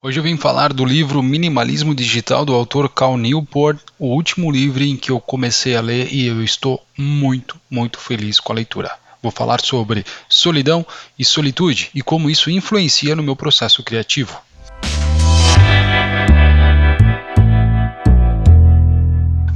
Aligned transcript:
Hoje 0.00 0.20
eu 0.20 0.22
vim 0.22 0.36
falar 0.36 0.72
do 0.72 0.84
livro 0.84 1.20
Minimalismo 1.20 1.92
Digital 1.92 2.44
do 2.44 2.54
autor 2.54 2.88
Cal 2.88 3.16
Newport, 3.16 3.80
o 3.98 4.06
último 4.14 4.48
livro 4.48 4.84
em 4.84 4.96
que 4.96 5.10
eu 5.10 5.18
comecei 5.18 5.74
a 5.74 5.80
ler 5.80 6.14
e 6.14 6.24
eu 6.24 6.40
estou 6.40 6.80
muito, 6.96 7.60
muito 7.68 7.98
feliz 7.98 8.38
com 8.38 8.52
a 8.52 8.54
leitura. 8.54 8.96
Vou 9.20 9.32
falar 9.32 9.60
sobre 9.60 10.06
solidão 10.28 10.86
e 11.18 11.24
solitude 11.24 11.90
e 11.92 12.00
como 12.00 12.30
isso 12.30 12.48
influencia 12.48 13.16
no 13.16 13.24
meu 13.24 13.34
processo 13.34 13.82
criativo. 13.82 14.40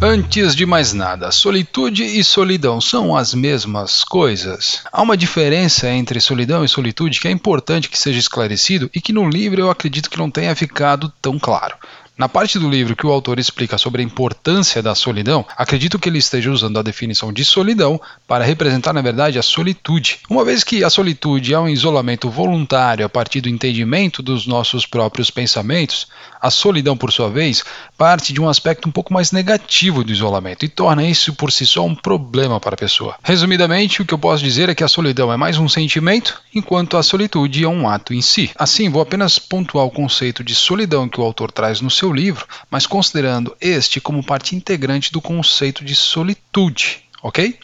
Antes 0.05 0.57
de 0.57 0.67
mais 0.67 0.93
nada, 0.93 1.31
solitude 1.31 2.03
e 2.03 2.25
solidão 2.25 2.81
são 2.81 3.15
as 3.15 3.33
mesmas 3.33 4.03
coisas? 4.03 4.83
Há 4.91 5.01
uma 5.01 5.17
diferença 5.17 5.89
entre 5.89 6.21
solidão 6.21 6.65
e 6.65 6.69
solitude 6.69 7.21
que 7.21 7.29
é 7.29 7.31
importante 7.31 7.89
que 7.89 7.97
seja 7.97 8.19
esclarecido 8.19 8.91
e 8.93 9.01
que 9.01 9.13
no 9.13 9.31
livro 9.31 9.61
eu 9.61 9.71
acredito 9.71 10.11
que 10.11 10.19
não 10.19 10.29
tenha 10.29 10.57
ficado 10.57 11.13
tão 11.23 11.39
claro. 11.39 11.77
Na 12.17 12.29
parte 12.29 12.59
do 12.59 12.69
livro 12.69 12.95
que 12.95 13.07
o 13.07 13.11
autor 13.11 13.39
explica 13.39 13.79
sobre 13.79 14.03
a 14.03 14.05
importância 14.05 14.83
da 14.83 14.95
solidão, 14.95 15.47
acredito 15.57 15.99
que 15.99 16.11
ele 16.11 16.19
esteja 16.19 16.51
usando 16.51 16.79
a 16.79 16.83
definição 16.83 17.33
de 17.33 17.43
solidão 17.43 17.99
para 18.29 18.45
representar, 18.45 18.93
na 18.93 19.01
verdade, 19.01 19.39
a 19.39 19.43
solitude. 19.43 20.19
Uma 20.29 20.45
vez 20.45 20.63
que 20.63 20.85
a 20.85 20.91
solitude 20.91 21.55
é 21.55 21.59
um 21.59 21.69
isolamento 21.69 22.29
voluntário 22.29 23.07
a 23.07 23.09
partir 23.09 23.41
do 23.41 23.49
entendimento 23.49 24.23
dos 24.23 24.47
nossos 24.47 24.85
próprios 24.85 25.31
pensamentos, 25.31 26.07
a 26.41 26.51
solidão, 26.51 26.97
por 26.97 27.11
sua 27.11 27.31
vez, 27.31 27.65
parte 27.97 28.33
de 28.33 28.41
um 28.41 28.49
aspecto 28.49 28.89
um 28.89 28.93
pouco 28.93 29.15
mais 29.15 29.33
negativo 29.33 30.05
do 30.05 30.13
isolamento 30.13 30.65
e 30.65 30.69
torna 30.69 31.07
isso 31.07 31.33
por 31.33 31.51
si 31.51 31.65
só 31.67 31.85
um 31.85 31.95
problema 31.95 32.61
para 32.61 32.75
a 32.75 32.79
pessoa. 32.79 33.17
Resumidamente, 33.23 34.03
o 34.03 34.05
que 34.05 34.13
eu 34.13 34.19
posso 34.19 34.45
dizer 34.45 34.69
é 34.69 34.75
que 34.75 34.85
a 34.85 34.89
solidão 34.89 35.33
é 35.33 35.37
mais 35.37 35.57
um 35.57 35.69
sentimento, 35.69 36.43
enquanto 36.55 36.97
a 36.97 37.03
solitude 37.03 37.65
é 37.65 37.69
um 37.69 37.89
ato 37.89 38.13
em 38.13 38.21
si. 38.21 38.51
Assim, 38.55 38.91
vou 38.91 39.01
apenas 39.01 39.39
pontuar 39.39 39.87
o 39.87 39.91
conceito 39.91 40.45
de 40.45 40.55
solidão 40.55 41.09
que 41.09 41.21
o 41.21 41.25
autor 41.25 41.51
traz 41.51 41.81
no 41.81 41.91
seu 41.91 42.02
livro, 42.11 42.47
mas 42.71 42.87
considerando 42.87 43.55
este 43.61 44.01
como 44.01 44.25
parte 44.25 44.57
integrante 44.57 45.13
do 45.13 45.21
conceito 45.21 45.85
de 45.85 45.95
solitude, 45.95 47.03
ok? 47.23 47.59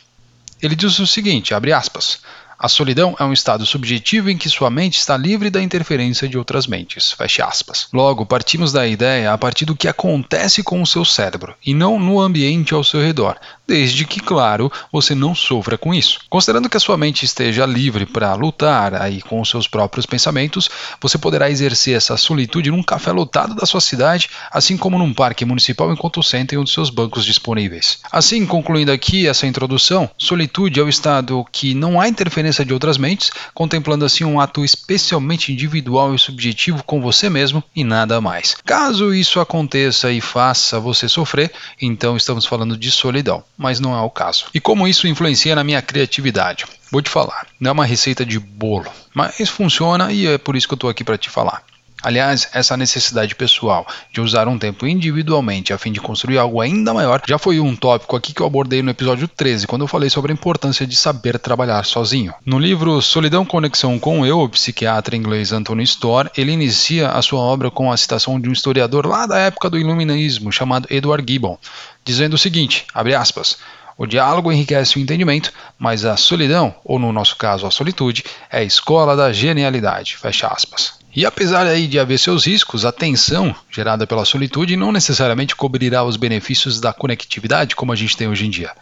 Ele 0.61 0.77
diz 0.77 0.99
o 0.99 1.07
seguinte, 1.07 1.55
abre 1.55 1.73
aspas, 1.73 2.21
a 2.59 2.69
solidão 2.69 3.15
é 3.21 3.25
um 3.25 3.33
estado 3.33 3.65
subjetivo 3.65 4.29
em 4.29 4.37
que 4.37 4.51
sua 4.51 4.69
mente 4.69 4.99
está 4.99 5.17
livre 5.17 5.49
da 5.49 5.63
interferência 5.63 6.29
de 6.29 6.37
outras 6.37 6.67
mentes. 6.67 7.13
Feche 7.13 7.41
aspas. 7.41 7.87
Logo, 7.93 8.27
partimos 8.27 8.73
da 8.73 8.85
ideia 8.85 9.33
a 9.33 9.39
partir 9.39 9.65
do 9.65 9.77
que 9.77 9.87
acontece 9.87 10.61
com 10.65 10.83
o 10.83 10.87
seu 10.87 11.05
cérebro 11.05 11.55
e 11.65 11.73
não 11.73 12.01
no 12.01 12.21
ambiente 12.21 12.75
ao 12.75 12.83
seu 12.83 13.01
redor, 13.01 13.39
desde 13.69 14.07
que, 14.07 14.19
claro, 14.19 14.73
você 14.91 15.15
não 15.15 15.35
sofra 15.35 15.77
com 15.77 15.93
isso. 15.93 16.21
Considerando 16.31 16.71
que 16.71 16.77
a 16.79 16.81
sua 16.81 16.97
mente 16.97 17.27
esteja 17.27 17.67
livre 17.67 18.07
para 18.07 18.33
lutar 18.35 18.95
aí 18.95 19.21
com 19.21 19.43
os 19.43 19.51
seus 19.51 19.69
próprios 19.69 20.07
pensamentos, 20.07 20.71
você 20.99 21.19
poderá 21.19 21.51
exercer 21.51 21.95
essa 21.95 22.17
solitude 22.17 22.71
num 22.71 22.83
café 22.83 23.13
lotado 23.13 23.55
da 23.55 23.67
sua 23.67 23.83
cidade, 23.83 24.31
assim 24.51 24.79
como 24.79 24.99
num 24.99 25.13
parque 25.13 25.45
municipal 25.45 25.93
enquanto 25.93 26.23
senta 26.23 26.55
em 26.55 26.59
um 26.59 26.65
dos 26.65 26.73
seus 26.73 26.89
bancos 26.89 27.27
disponíveis. 27.27 27.99
Assim, 28.11 28.47
concluindo 28.47 28.91
aqui 28.91 29.27
essa 29.27 29.47
introdução, 29.47 30.11
solitude 30.17 30.81
é 30.81 30.83
o 30.83 30.89
estado 30.89 31.45
que 31.53 31.75
não 31.75 32.01
há 32.01 32.09
interferência 32.09 32.65
de 32.65 32.73
outras 32.73 32.97
mentes, 32.97 33.31
contemplando 33.53 34.05
assim 34.05 34.25
um 34.25 34.41
ato 34.41 34.65
especialmente 34.65 35.53
individual 35.53 36.15
e 36.15 36.19
subjetivo 36.19 36.83
com 36.85 37.03
você 37.03 37.29
mesmo 37.29 37.63
e 37.77 37.85
nada 37.85 38.19
mais. 38.19 38.57
Caso 38.65 39.13
isso 39.13 39.41
aconteça 39.41 40.11
e 40.11 40.23
faça 40.23 40.81
você 40.81 41.07
sofrer, 41.07 41.53
então 41.81 42.17
estamos 42.17 42.47
falando 42.47 42.77
de 42.77 42.91
solidão, 42.91 43.45
mas 43.59 43.81
não 43.81 43.95
é 43.95 44.01
o 44.01 44.09
caso. 44.09 44.47
E 44.55 44.61
como 44.61 44.87
isso 44.87 45.09
influencia 45.09 45.57
na 45.57 45.65
minha 45.65 45.83
criatividade? 45.83 46.65
Vou 46.91 47.03
te 47.03 47.11
falar, 47.11 47.49
não 47.61 47.71
é 47.71 47.73
uma 47.73 47.85
receita 47.85 48.25
de 48.25 48.39
bolo, 48.39 48.91
mas 49.13 49.51
funciona 49.51 50.13
e 50.13 50.27
é 50.27 50.39
por 50.39 50.57
isso 50.57 50.69
que 50.69 50.73
eu 50.73 50.77
estou 50.77 50.89
aqui 50.89 51.03
para 51.03 51.19
te 51.19 51.29
falar. 51.29 51.63
Aliás, 52.01 52.49
essa 52.53 52.77
necessidade 52.77 53.35
pessoal 53.35 53.85
de 54.13 54.21
usar 54.21 54.47
um 54.47 54.57
tempo 54.57 54.87
individualmente 54.87 55.73
a 55.73 55.79
fim 55.79 55.91
de 55.91 56.01
construir 56.01 56.39
algo 56.39 56.61
ainda 56.61 56.95
maior 56.95 57.21
já 57.27 57.39
foi 57.39 57.59
um 57.59 57.75
tópico 57.75 58.15
aqui 58.15 58.33
que 58.33 58.41
eu 58.41 58.47
abordei 58.47 58.83
no 58.83 58.91
episódio 58.91 59.27
13, 59.27 59.67
quando 59.67 59.83
eu 59.83 59.89
falei 59.89 60.09
sobre 60.09 60.31
a 60.31 60.35
importância 60.35 60.87
de 60.87 60.95
saber 60.95 61.41
trabalhar 61.41 61.85
sozinho. 61.85 62.33
No 62.47 62.57
livro 62.57 63.03
Solidão 63.03 63.45
Conexão 63.45 63.99
com 63.99 64.25
Eu, 64.25 64.41
o 64.41 64.49
psiquiatra 64.49 65.17
inglês 65.17 65.51
Anthony 65.51 65.83
Storr, 65.83 66.31
ele 66.37 66.53
inicia 66.53 67.09
a 67.09 67.21
sua 67.21 67.41
obra 67.41 67.69
com 67.69 67.91
a 67.91 67.97
citação 67.97 68.41
de 68.41 68.49
um 68.49 68.53
historiador 68.53 69.05
lá 69.05 69.27
da 69.27 69.39
época 69.39 69.69
do 69.69 69.79
iluminismo 69.79 70.53
chamado 70.53 70.87
Edward 70.89 71.25
Gibbon, 71.31 71.59
dizendo 72.09 72.33
o 72.33 72.39
seguinte, 72.39 72.87
abre 72.95 73.15
aspas, 73.15 73.59
o 73.95 74.07
diálogo 74.07 74.51
enriquece 74.51 74.97
o 74.97 74.99
entendimento, 74.99 75.53
mas 75.79 76.07
a 76.07 76.17
solidão, 76.17 76.75
ou 76.83 76.99
no 76.99 77.13
nosso 77.13 77.37
caso 77.37 77.67
a 77.67 77.71
solitude, 77.71 78.25
é 78.51 78.61
a 78.61 78.65
escola 78.65 79.15
da 79.15 79.31
genialidade. 79.31 80.17
Fecha 80.17 80.47
aspas. 80.47 80.95
E 81.15 81.27
apesar 81.27 81.67
aí 81.67 81.87
de 81.87 81.99
haver 81.99 82.19
seus 82.19 82.47
riscos, 82.47 82.87
a 82.87 82.93
tensão 82.93 83.55
gerada 83.71 84.07
pela 84.07 84.25
solitude 84.25 84.75
não 84.75 84.91
necessariamente 84.91 85.55
cobrirá 85.55 86.03
os 86.03 86.17
benefícios 86.17 86.81
da 86.81 86.95
conectividade 86.95 87.77
como 87.77 87.93
a 87.93 87.97
gente 87.97 88.17
tem 88.17 88.27
hoje 88.27 88.47
em 88.47 88.51
dia. 88.51 88.73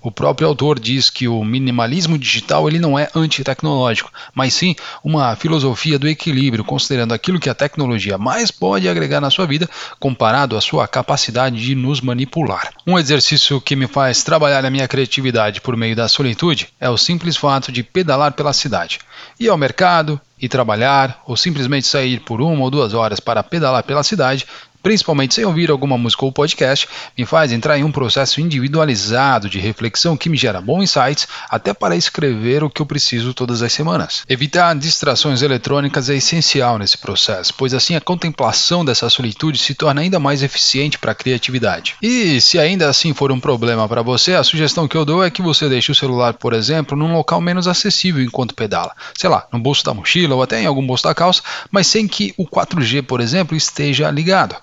O 0.00 0.10
próprio 0.10 0.46
autor 0.46 0.78
diz 0.78 1.10
que 1.10 1.26
o 1.26 1.44
minimalismo 1.44 2.18
digital 2.18 2.68
ele 2.68 2.78
não 2.78 2.98
é 2.98 3.08
antitecnológico, 3.14 4.12
mas 4.34 4.54
sim 4.54 4.76
uma 5.02 5.34
filosofia 5.36 5.98
do 5.98 6.08
equilíbrio, 6.08 6.64
considerando 6.64 7.12
aquilo 7.12 7.40
que 7.40 7.50
a 7.50 7.54
tecnologia 7.54 8.16
mais 8.16 8.50
pode 8.50 8.88
agregar 8.88 9.20
na 9.20 9.30
sua 9.30 9.46
vida 9.46 9.68
comparado 9.98 10.56
à 10.56 10.60
sua 10.60 10.86
capacidade 10.86 11.60
de 11.60 11.74
nos 11.74 12.00
manipular. 12.00 12.70
Um 12.86 12.98
exercício 12.98 13.60
que 13.60 13.76
me 13.76 13.86
faz 13.86 14.22
trabalhar 14.22 14.64
a 14.64 14.70
minha 14.70 14.88
criatividade 14.88 15.60
por 15.60 15.76
meio 15.76 15.96
da 15.96 16.08
solitude 16.08 16.68
é 16.80 16.88
o 16.88 16.96
simples 16.96 17.36
fato 17.36 17.72
de 17.72 17.82
pedalar 17.82 18.32
pela 18.32 18.52
cidade. 18.52 19.00
Ir 19.40 19.48
ao 19.48 19.58
mercado, 19.58 20.20
e 20.40 20.48
trabalhar, 20.48 21.22
ou 21.26 21.36
simplesmente 21.36 21.86
sair 21.86 22.20
por 22.20 22.40
uma 22.40 22.62
ou 22.62 22.70
duas 22.70 22.92
horas 22.92 23.20
para 23.20 23.42
pedalar 23.42 23.82
pela 23.82 24.02
cidade, 24.02 24.46
principalmente 24.82 25.34
sem 25.34 25.44
ouvir 25.44 25.70
alguma 25.70 25.98
música 25.98 26.24
ou 26.24 26.32
podcast, 26.32 26.88
me 27.16 27.24
faz 27.24 27.52
entrar 27.52 27.78
em 27.78 27.84
um 27.84 27.92
processo 27.92 28.40
individualizado 28.40 29.48
de 29.48 29.58
reflexão 29.58 30.16
que 30.16 30.28
me 30.28 30.36
gera 30.36 30.60
bons 30.60 30.84
insights 30.84 31.28
até 31.50 31.72
para 31.72 31.96
escrever 31.96 32.64
o 32.64 32.70
que 32.70 32.82
eu 32.82 32.86
preciso 32.86 33.34
todas 33.34 33.62
as 33.62 33.72
semanas. 33.72 34.24
Evitar 34.28 34.74
distrações 34.76 35.42
eletrônicas 35.42 36.10
é 36.10 36.16
essencial 36.16 36.78
nesse 36.78 36.98
processo, 36.98 37.54
pois 37.54 37.74
assim 37.74 37.94
a 37.94 38.00
contemplação 38.00 38.84
dessa 38.84 39.08
solitude 39.08 39.58
se 39.58 39.74
torna 39.74 40.00
ainda 40.00 40.18
mais 40.18 40.42
eficiente 40.42 40.98
para 40.98 41.12
a 41.12 41.14
criatividade. 41.14 41.96
E 42.02 42.40
se 42.40 42.58
ainda 42.58 42.88
assim 42.88 43.12
for 43.14 43.32
um 43.32 43.40
problema 43.40 43.88
para 43.88 44.02
você, 44.02 44.34
a 44.34 44.44
sugestão 44.44 44.88
que 44.88 44.96
eu 44.96 45.04
dou 45.04 45.24
é 45.24 45.30
que 45.30 45.42
você 45.42 45.68
deixe 45.68 45.92
o 45.92 45.94
celular, 45.94 46.34
por 46.34 46.52
exemplo, 46.52 46.96
num 46.96 47.12
local 47.12 47.40
menos 47.40 47.68
acessível 47.68 48.22
enquanto 48.22 48.54
pedala. 48.54 48.92
Sei 49.16 49.28
lá, 49.28 49.46
no 49.52 49.58
bolso 49.58 49.84
da 49.84 49.94
mochila 49.94 50.34
ou 50.34 50.42
até 50.42 50.60
em 50.60 50.66
algum 50.66 50.86
bolso 50.86 51.04
da 51.04 51.14
calça, 51.14 51.42
mas 51.70 51.86
sem 51.86 52.06
que 52.06 52.34
o 52.36 52.46
4G, 52.46 53.02
por 53.02 53.20
exemplo, 53.20 53.56
esteja 53.56 54.10
ligado. 54.10 54.56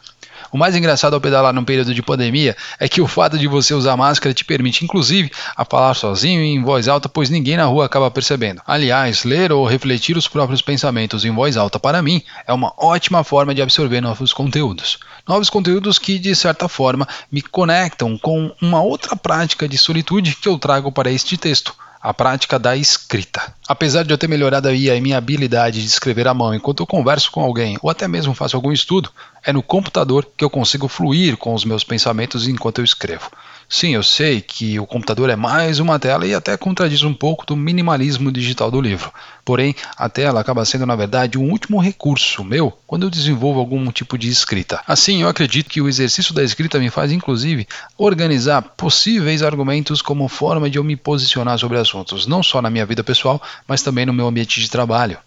O 0.53 0.57
mais 0.57 0.75
engraçado 0.75 1.15
ao 1.15 1.19
pedalar 1.19 1.51
num 1.51 1.65
período 1.65 1.95
de 1.95 2.03
pandemia 2.03 2.55
é 2.79 2.87
que 2.87 3.01
o 3.01 3.07
fato 3.07 3.39
de 3.39 3.47
você 3.47 3.73
usar 3.73 3.97
máscara 3.97 4.35
te 4.35 4.45
permite, 4.45 4.85
inclusive, 4.85 5.31
a 5.57 5.65
falar 5.65 5.95
sozinho 5.95 6.43
e 6.43 6.53
em 6.53 6.61
voz 6.61 6.87
alta, 6.87 7.09
pois 7.09 7.31
ninguém 7.31 7.57
na 7.57 7.65
rua 7.65 7.87
acaba 7.87 8.11
percebendo. 8.11 8.61
Aliás, 8.67 9.23
ler 9.23 9.51
ou 9.51 9.65
refletir 9.65 10.15
os 10.15 10.27
próprios 10.27 10.61
pensamentos 10.61 11.25
em 11.25 11.31
voz 11.31 11.57
alta, 11.57 11.79
para 11.79 12.03
mim, 12.03 12.21
é 12.45 12.53
uma 12.53 12.71
ótima 12.77 13.23
forma 13.23 13.55
de 13.55 13.63
absorver 13.63 13.99
novos 13.99 14.31
conteúdos. 14.31 14.99
Novos 15.27 15.49
conteúdos 15.49 15.97
que, 15.97 16.19
de 16.19 16.35
certa 16.35 16.67
forma, 16.67 17.07
me 17.31 17.41
conectam 17.41 18.15
com 18.15 18.53
uma 18.61 18.79
outra 18.79 19.15
prática 19.15 19.67
de 19.67 19.75
solitude 19.79 20.35
que 20.35 20.47
eu 20.47 20.59
trago 20.59 20.91
para 20.91 21.09
este 21.09 21.35
texto 21.35 21.73
a 22.03 22.13
prática 22.13 22.59
da 22.59 22.75
escrita. 22.75 23.53
Apesar 23.65 24.03
de 24.03 24.13
eu 24.13 24.17
ter 24.17 24.27
melhorado 24.27 24.67
aí 24.67 24.91
a 24.91 24.99
minha 24.99 25.17
habilidade 25.17 25.81
de 25.81 25.87
escrever 25.87 26.27
à 26.27 26.33
mão 26.33 26.53
enquanto 26.53 26.83
eu 26.83 26.85
converso 26.85 27.31
com 27.31 27.39
alguém 27.39 27.77
ou 27.81 27.89
até 27.89 28.09
mesmo 28.09 28.33
faço 28.33 28.57
algum 28.57 28.73
estudo, 28.73 29.09
é 29.41 29.53
no 29.53 29.63
computador 29.63 30.27
que 30.35 30.43
eu 30.43 30.49
consigo 30.49 30.89
fluir 30.89 31.37
com 31.37 31.53
os 31.53 31.63
meus 31.63 31.81
pensamentos 31.81 32.45
enquanto 32.45 32.79
eu 32.79 32.83
escrevo. 32.83 33.31
Sim, 33.67 33.95
eu 33.95 34.03
sei 34.03 34.41
que 34.41 34.79
o 34.79 34.85
computador 34.85 35.29
é 35.29 35.35
mais 35.35 35.79
uma 35.79 35.97
tela 35.97 36.27
e 36.27 36.33
até 36.33 36.55
contradiz 36.55 37.03
um 37.03 37.13
pouco 37.13 37.45
do 37.45 37.55
minimalismo 37.55 38.31
digital 38.31 38.69
do 38.69 38.79
livro. 38.79 39.11
Porém, 39.43 39.75
a 39.97 40.07
tela 40.07 40.39
acaba 40.39 40.63
sendo, 40.63 40.85
na 40.85 40.95
verdade, 40.95 41.37
um 41.37 41.49
último 41.49 41.79
recurso 41.79 42.43
meu 42.43 42.71
quando 42.85 43.03
eu 43.03 43.09
desenvolvo 43.09 43.59
algum 43.59 43.91
tipo 43.91 44.17
de 44.17 44.29
escrita. 44.29 44.81
Assim, 44.87 45.21
eu 45.21 45.27
acredito 45.27 45.69
que 45.69 45.81
o 45.81 45.87
exercício 45.87 46.33
da 46.33 46.43
escrita 46.43 46.79
me 46.79 46.89
faz, 46.89 47.11
inclusive, 47.11 47.67
organizar 47.97 48.61
possíveis 48.61 49.41
argumentos 49.41 50.01
como 50.01 50.27
forma 50.27 50.69
de 50.69 50.77
eu 50.77 50.83
me 50.83 50.95
posicionar 50.95 51.57
sobre 51.57 51.77
assuntos, 51.77 52.27
não 52.27 52.43
só 52.43 52.61
na 52.61 52.69
minha 52.69 52.85
vida 52.85 53.03
pessoal, 53.03 53.41
mas 53.67 53.81
também 53.81 54.05
no 54.05 54.13
meu 54.13 54.27
ambiente 54.27 54.61
de 54.61 54.69
trabalho. 54.69 55.17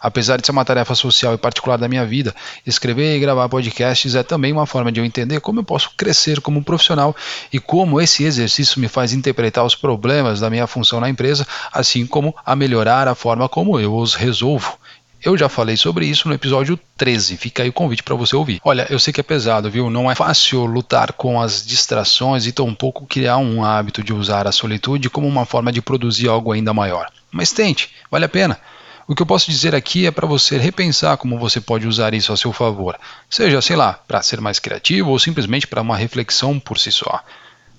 Apesar 0.00 0.38
de 0.38 0.46
ser 0.46 0.52
uma 0.52 0.64
tarefa 0.64 0.94
social 0.94 1.34
e 1.34 1.38
particular 1.38 1.76
da 1.76 1.88
minha 1.88 2.04
vida, 2.04 2.34
escrever 2.66 3.16
e 3.16 3.20
gravar 3.20 3.48
podcasts 3.48 4.14
é 4.14 4.22
também 4.22 4.52
uma 4.52 4.66
forma 4.66 4.92
de 4.92 5.00
eu 5.00 5.04
entender 5.04 5.40
como 5.40 5.60
eu 5.60 5.64
posso 5.64 5.90
crescer 5.96 6.40
como 6.40 6.62
profissional 6.62 7.14
e 7.52 7.58
como 7.58 8.00
esse 8.00 8.24
exercício 8.24 8.80
me 8.80 8.88
faz 8.88 9.12
interpretar 9.12 9.64
os 9.64 9.74
problemas 9.74 10.40
da 10.40 10.50
minha 10.50 10.66
função 10.66 11.00
na 11.00 11.08
empresa, 11.08 11.46
assim 11.72 12.06
como 12.06 12.34
a 12.44 12.54
melhorar 12.54 13.08
a 13.08 13.14
forma 13.14 13.48
como 13.48 13.78
eu 13.80 13.94
os 13.94 14.14
resolvo. 14.14 14.78
Eu 15.20 15.36
já 15.36 15.48
falei 15.48 15.76
sobre 15.76 16.06
isso 16.06 16.28
no 16.28 16.34
episódio 16.34 16.78
13, 16.96 17.36
fica 17.36 17.64
aí 17.64 17.68
o 17.68 17.72
convite 17.72 18.04
para 18.04 18.14
você 18.14 18.36
ouvir. 18.36 18.60
Olha, 18.64 18.86
eu 18.88 19.00
sei 19.00 19.12
que 19.12 19.20
é 19.20 19.24
pesado, 19.24 19.68
viu? 19.68 19.90
Não 19.90 20.08
é 20.08 20.14
fácil 20.14 20.64
lutar 20.64 21.12
com 21.12 21.40
as 21.40 21.66
distrações 21.66 22.46
e 22.46 22.52
tampouco 22.52 23.04
criar 23.04 23.36
um 23.38 23.64
hábito 23.64 24.02
de 24.04 24.12
usar 24.12 24.46
a 24.46 24.52
solitude 24.52 25.10
como 25.10 25.26
uma 25.26 25.44
forma 25.44 25.72
de 25.72 25.82
produzir 25.82 26.28
algo 26.28 26.52
ainda 26.52 26.72
maior. 26.72 27.10
Mas 27.32 27.50
tente, 27.50 27.90
vale 28.08 28.26
a 28.26 28.28
pena. 28.28 28.60
O 29.10 29.14
que 29.14 29.22
eu 29.22 29.26
posso 29.26 29.50
dizer 29.50 29.74
aqui 29.74 30.06
é 30.06 30.10
para 30.10 30.26
você 30.26 30.58
repensar 30.58 31.16
como 31.16 31.38
você 31.38 31.62
pode 31.62 31.88
usar 31.88 32.12
isso 32.12 32.30
a 32.30 32.36
seu 32.36 32.52
favor, 32.52 32.94
seja, 33.30 33.62
sei 33.62 33.74
lá, 33.74 33.94
para 33.94 34.20
ser 34.20 34.38
mais 34.38 34.58
criativo 34.58 35.08
ou 35.08 35.18
simplesmente 35.18 35.66
para 35.66 35.80
uma 35.80 35.96
reflexão 35.96 36.60
por 36.60 36.78
si 36.78 36.92
só. 36.92 37.24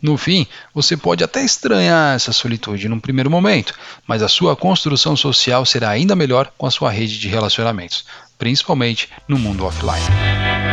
No 0.02 0.18
fim, 0.18 0.48
você 0.74 0.98
pode 0.98 1.24
até 1.24 1.46
estranhar 1.46 2.16
essa 2.16 2.34
solitude 2.34 2.90
num 2.90 3.00
primeiro 3.00 3.30
momento, 3.30 3.76
mas 4.08 4.24
a 4.24 4.28
sua 4.28 4.56
construção 4.56 5.16
social 5.16 5.64
será 5.68 5.92
ainda 5.92 6.16
melhor 6.16 6.52
com 6.58 6.66
a 6.66 6.72
sua 6.72 6.90
rede 6.90 7.20
de 7.20 7.28
relacionamentos, 7.28 8.06
principalmente 8.40 9.08
no 9.28 9.38
mundo 9.38 9.66
offline. 9.66 10.69